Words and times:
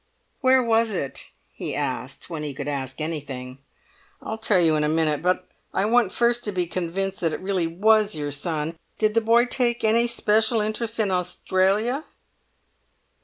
"Where 0.39 0.63
was 0.63 0.89
it?" 0.89 1.29
he 1.53 1.75
asked, 1.75 2.27
when 2.27 2.41
he 2.41 2.55
could 2.55 2.67
ask 2.67 2.99
anything. 2.99 3.59
"I'll 4.19 4.39
tell 4.39 4.59
you 4.59 4.75
in 4.75 4.83
a 4.83 4.89
minute. 4.89 5.23
I 5.75 5.85
want 5.85 6.11
first 6.11 6.43
to 6.45 6.51
be 6.51 6.65
convinced 6.65 7.19
that 7.21 7.33
it 7.33 7.39
really 7.39 7.67
was 7.67 8.15
your 8.15 8.31
son. 8.31 8.79
Did 8.97 9.13
the 9.13 9.21
boy 9.21 9.45
take 9.45 9.83
any 9.83 10.07
special 10.07 10.59
interest 10.59 10.97
in 10.99 11.11
Australia?" 11.11 12.03